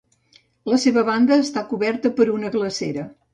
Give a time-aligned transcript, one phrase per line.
[0.71, 3.07] La seva banda est està coberta per una glacera.